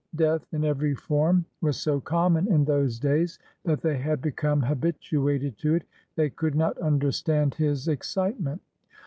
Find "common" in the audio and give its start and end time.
2.01-2.51